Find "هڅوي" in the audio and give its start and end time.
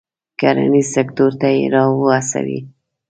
2.15-2.59